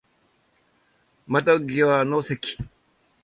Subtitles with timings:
[1.27, 2.57] 窓際の席